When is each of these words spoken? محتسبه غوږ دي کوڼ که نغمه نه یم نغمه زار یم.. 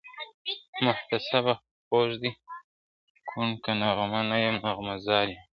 محتسبه 0.85 1.53
غوږ 1.89 2.09
دي 2.21 2.31
کوڼ 3.29 3.49
که 3.63 3.71
نغمه 3.81 4.21
نه 4.29 4.37
یم 4.43 4.57
نغمه 4.65 4.95
زار 5.05 5.27
یم.. 5.33 5.41